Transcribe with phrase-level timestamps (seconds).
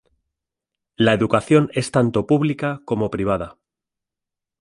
[0.95, 3.59] La educación es tanto pública como privada.